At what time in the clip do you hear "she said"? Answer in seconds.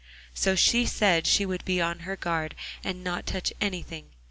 0.55-1.27